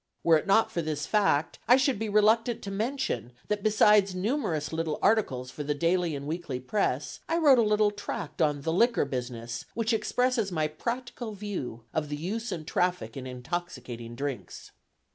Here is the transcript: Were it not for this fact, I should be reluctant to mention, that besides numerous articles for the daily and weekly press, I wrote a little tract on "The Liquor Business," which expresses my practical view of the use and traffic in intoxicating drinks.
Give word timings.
Were 0.23 0.35
it 0.37 0.47
not 0.47 0.71
for 0.71 0.81
this 0.81 1.05
fact, 1.05 1.59
I 1.67 1.77
should 1.77 1.99
be 1.99 2.09
reluctant 2.09 2.63
to 2.63 2.71
mention, 2.71 3.33
that 3.49 3.61
besides 3.61 4.15
numerous 4.15 4.73
articles 4.73 5.51
for 5.51 5.63
the 5.63 5.75
daily 5.75 6.15
and 6.15 6.25
weekly 6.25 6.59
press, 6.59 7.19
I 7.29 7.37
wrote 7.37 7.59
a 7.59 7.61
little 7.61 7.91
tract 7.91 8.41
on 8.41 8.61
"The 8.63 8.73
Liquor 8.73 9.05
Business," 9.05 9.63
which 9.75 9.93
expresses 9.93 10.51
my 10.51 10.67
practical 10.67 11.33
view 11.35 11.83
of 11.93 12.09
the 12.09 12.17
use 12.17 12.51
and 12.51 12.65
traffic 12.65 13.15
in 13.15 13.27
intoxicating 13.27 14.15
drinks. 14.15 14.71